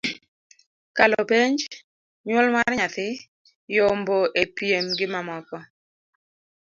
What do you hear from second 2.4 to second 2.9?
mar